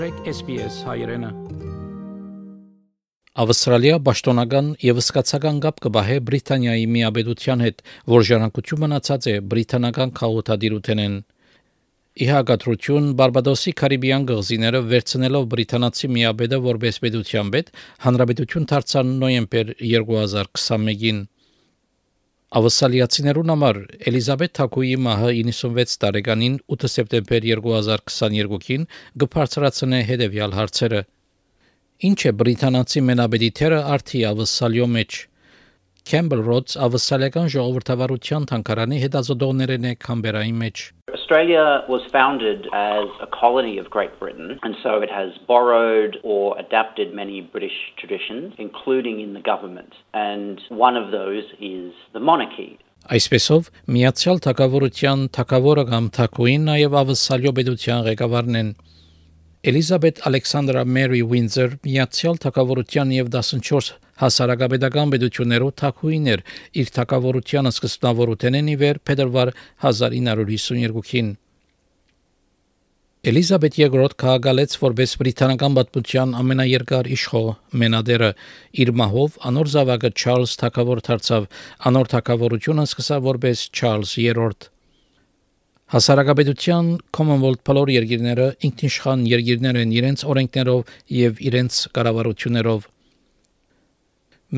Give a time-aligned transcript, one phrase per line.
[0.00, 1.28] մտրեք SPS հայրենը
[3.42, 7.82] Ավստրալիա պաշտոնական եւ սկացական կապ կբահե Բրիտանիայի միաբեդության հետ,
[8.14, 11.18] որ ժառանգություն մնացած է բրիտանական քաղաքադիրութենեն։
[12.24, 17.72] Իհակատրություն Բարբադոսի Կարիբյան գղզիները վերցնելով բրիտանացի միաբեդը որպես պետության պետ,
[18.08, 21.20] հանրապետություն դարձան նոյեմբեր 2021-ին։
[22.50, 23.76] Ավսալիացիներուն համար
[24.10, 28.86] Էլիզաբեթ Թակուի մահը 96 տարեկանին 8 սեպտեմբեր 2022-ին
[29.22, 31.02] կբարձրացնե հետևյալ հարցերը.
[32.10, 35.20] Ինչ է բրիտանացի մենաբեդի թերը արդի ավսալյո մեջ
[36.10, 43.78] Campbell Roads ավսալական ժողովրդավարության թանկարանի հետազոտողներն է Կամբերայի մեջ Australia was founded as a colony
[43.78, 49.34] of Great Britain, and so it has borrowed or adapted many British traditions, including in
[49.34, 49.94] the government.
[50.14, 52.78] And one of those is the monarchy.
[53.08, 58.68] Այսպեսով Միացյալ Թագավորության Թագավորը կամ Թագուին նաև ավսալյո պետության ղեկավարն են։
[59.60, 63.90] Էլիզաբետ Ալեքսանդրա Մերի Ուինձեր Միացյալ Թագավորության եւ 14
[64.22, 66.42] հասարակապետական պետություններով թակուին էր
[66.80, 69.52] իր թակավորությանը սկզբնավորութենեն ի վեր փետրվար
[69.84, 71.28] 1952-ին
[73.30, 77.48] Էլիզաբեթ II քաղաքալեց որպես բրիտանական պատմության ամենաերկար իշխող
[77.84, 78.34] մենադերը
[78.80, 81.48] իր մահով անոր զավակը Չարլզ թագավոր դարձավ
[81.90, 84.70] անոր թագավորությունը սկսավ որպես Չարլզ III
[85.90, 92.84] Հասարակապետության Commonwealth բոլոր երկիրները ինքնիշխան երկիրներ են իրենց օրենքներով եւ իրենց կառավարություններով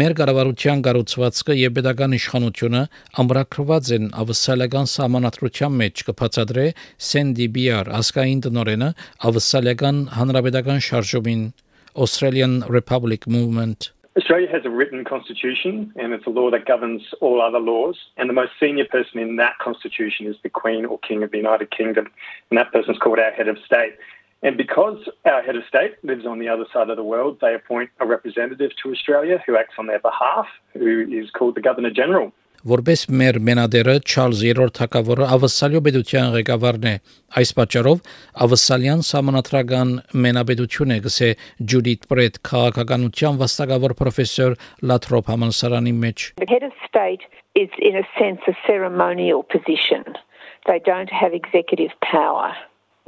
[0.00, 2.82] Մեր կառավարության կառուցվածքը եւ pedagogan իշխանությունը
[3.24, 6.66] ամրագրված են ավսալական համանատրության մեջ կբացատրե
[7.10, 8.90] CNDBR ասկային տնորենը
[9.28, 11.44] ավսալական հանրապետական շարժումին
[11.92, 17.40] Australian Republic Movement Australia has a written constitution and it's a law that governs all
[17.40, 17.96] other laws.
[18.16, 21.36] And the most senior person in that constitution is the Queen or King of the
[21.36, 22.10] United Kingdom.
[22.50, 23.94] And that person is called our head of state.
[24.42, 27.54] And because our head of state lives on the other side of the world, they
[27.54, 31.90] appoint a representative to Australia who acts on their behalf, who is called the Governor
[31.90, 32.32] General.
[32.68, 36.92] Որպես մեր մենադերը Չարլզ III թագավորը ավսալյո պետության ղեկավարն է։
[37.40, 38.02] Այս պատճառով
[38.44, 39.94] ավսալյան համանատրական
[40.26, 41.30] մենաբեդություն է գսե
[41.72, 44.58] Ջուդիթ Պրետ քաղաքականության վաստակավոր պրոֆեսոր
[44.90, 47.24] Լաթրոփ համալսարանի մեջ։ The head of state
[47.54, 50.04] is in a sense a ceremonial position.
[50.68, 52.52] They don't have executive power.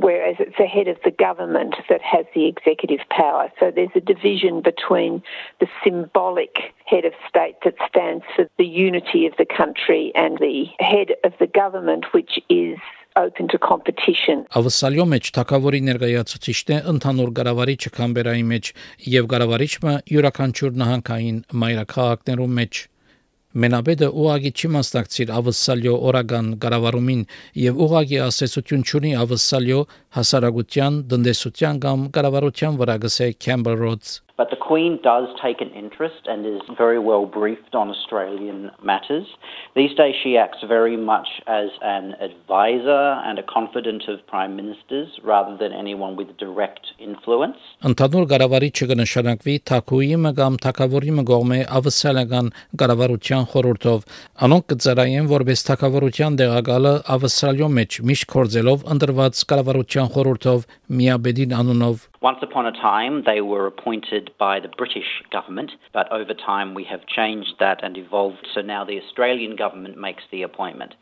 [0.00, 3.50] Whereas it's the head of the government that has the executive power.
[3.60, 5.22] So there's a division between
[5.60, 10.66] the symbolic head of state that stands for the unity of the country and the
[10.78, 12.78] head of the government, which is
[13.16, 14.44] open to competition.
[14.60, 18.72] Ավսալյո մեջ թակավորի ներկայացուցիչն է ընդհանուր գարավարիչը Կամբերայի մեջ
[19.14, 22.82] եւ գարավարիչը յուրաքանչյուր նահանգային մայրաքաղաքներում մեջ
[23.56, 27.22] Մենաբեդը ուղագի չի մասնակցիր ավսալյո օրագան կառավարումին
[27.62, 29.80] եւ ուղագի ասեցություն չունի ավսալյո
[30.18, 36.26] հասարակության, տնտեսության կամ կառավարության վրա գսե Campbell Roads But the Queen does take an interest
[36.26, 39.26] and is very well briefed on Australian matters.
[39.74, 45.08] These days, she acts very much as an advisor and a confidant of prime ministers
[45.24, 47.56] rather than anyone with direct influence.
[47.88, 52.50] Ընդհանուր կառավարիչը կնշանակվի Թակուիմը կամ Թակավորիմը գողմե ավսալական
[52.82, 54.04] կառավարության խորհրդով։
[54.46, 60.68] Անոնք կծրայեն որպես Թակավորության դեղակալը ավսալյո մեջ միշտ կորձելով ընդրված կառավարության խորհրդով
[61.00, 66.32] միաբեդին անունով Once upon a time, they were appointed by the British government, but over
[66.32, 68.46] time we have changed that and evolved.
[68.54, 70.94] So now the Australian government makes the appointment.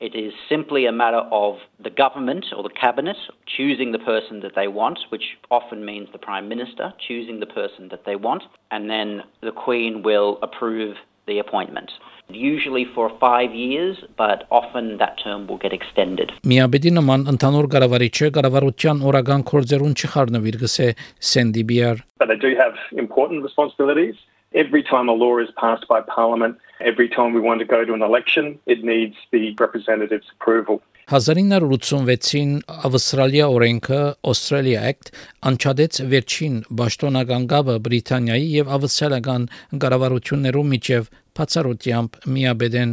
[0.00, 3.16] It is simply a matter of the government or the cabinet
[3.46, 7.88] choosing the person that they want, which often means the Prime Minister choosing the person
[7.90, 10.96] that they want, and then the Queen will approve
[11.27, 11.91] the appointment.
[12.29, 16.31] Usually for five years, but often that term will get extended.
[16.51, 20.87] Միաբեդի նման ընդհանուր կառավարիչը կառավարության օրական կորձերուն չխառնվիր գսե
[21.31, 22.75] Սենդիբիար But they do have
[23.05, 24.15] important responsibilities.
[24.53, 27.93] Every time a law is passed by Parliament, every time we want to go to
[27.93, 30.81] an election, it needs the representative's approval.
[31.10, 32.52] 1986-ին
[32.86, 34.00] Ավստրալիա օրենքը
[34.32, 35.10] Australia Act
[35.50, 39.48] անչադեց վերջին պաշտոնական գաբը Բրիտանիայի եւ ավստրալիական
[39.82, 41.08] կառավարություններու միջև
[41.38, 42.92] բացառությամբ միաբեդեն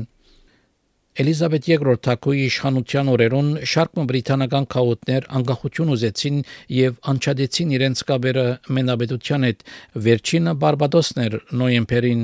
[1.19, 6.38] Էլիզաբեթ II Թակոյի իշխանության օրերուն շարք բրիտանական քաոտներ անկախություն ուզեցին
[6.79, 8.45] եւ անչադեցին իրենց կաբերը
[8.77, 9.65] մենաբեդության հետ
[10.09, 12.23] վերջինը Բարբադոսն էր նոյեմբերին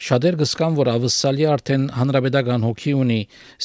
[0.00, 3.16] Շատեր գսկան, որ ավսալի արդեն հանրապետական հոգի ունի,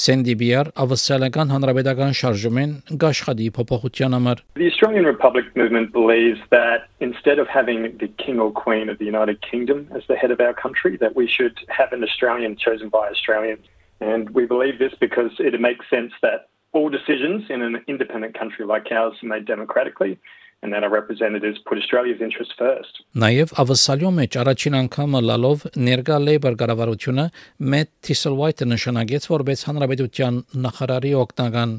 [0.01, 2.71] Սենդիբիար ավսալական հանրապետական շարժումեն
[3.03, 8.50] գաշխատի փոփոխության համար։ The Australian Republic movement believes that instead of having the king or
[8.50, 11.91] queen of the United Kingdom as the head of our country, that we should have
[11.91, 13.68] an Australian chosen by Australians.
[14.00, 18.65] And we believe this because it makes sense that all decisions in an independent country
[18.65, 20.18] like ours are made democratically
[20.62, 23.03] and that our representatives put Australia's interests first.
[23.14, 27.26] Նաև ավսալյո մեջ առաջին անգամը լալով ներգա Labour կառավարությունը
[27.73, 31.76] Matt Thistlewhite նշանակեց որպես հանրապետության նախարարի օգնական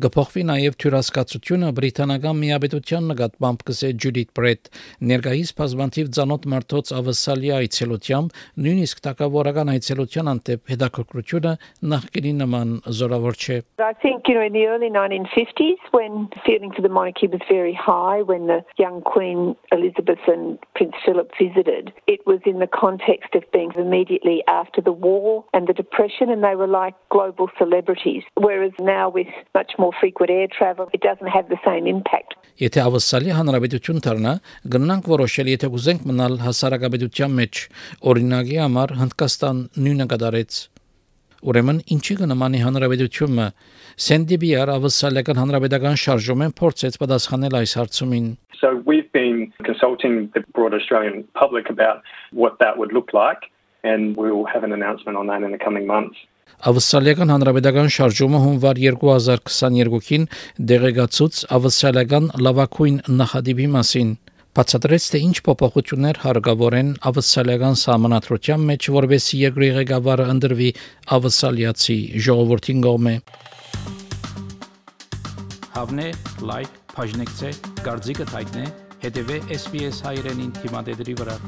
[0.00, 4.70] Գփոխվի նաև թյուրասկացությունը բրիտանական միաբետության նկատմամբ կսե Ջուդիթ Բրեդ
[5.10, 11.52] ներկայիս բազմանթիվ ցանոթ մարդոց ավսալի այցելությամբ նույնիսկ տակավորական այցելության անտեպ հետաքրքրությունը
[11.92, 16.80] նախկինի նման զորավոր չէ I think you know in the early 1950s when feeling for
[16.80, 22.24] the monarchy was very high when the young Queen Elizabeth and Prince Philip visited it
[22.24, 26.56] was in the context of being immediately after the war and the depression and they
[26.56, 28.22] were like global celebrities.
[28.40, 32.38] Whereas now with much more frequent air travel, it doesn't have the same impact.
[32.62, 34.32] Եթե ավսալի հանրապետություն դառնա,
[34.72, 37.62] գնանք որոշել, եթե կուզենք մնալ հասարակապետության մեջ,
[38.12, 40.58] օրինակի համար Հնդկաստան նույնը կդարեց։
[41.42, 43.46] Ուրեմն ինչի կնմանի հանրապետությունը
[44.06, 48.28] Սենդիբիար ավսալական հանրապետական շարժումեն փորձեց պատասխանել այս հարցումին։
[48.62, 53.50] So we've been consulting the broad Australian public about what that would look like
[53.82, 56.16] and we will have an announcement on that in the coming months.
[56.62, 60.26] Ավստրալիական հանրապետական շարժումը հունվար 2022-ին
[60.70, 64.12] դեղեկացուց ավստրալիական լավակույն նախադիպի մասին
[64.58, 70.70] բացատրեց թե ինչ փոփոխություններ հարկավոր են ավստրալիական համանատրության մեջ որովհետեւ երկրի ղեկավարը ընդրվի
[71.18, 71.98] ավստրալիացի
[72.28, 73.16] ժողովրդին կողմէ
[75.74, 76.08] Հավնե
[76.52, 78.66] լայք բաժնեկցե դարձիկը թայտնե
[79.02, 81.38] հետեւե SPS հայրենին թիմադեդի վրա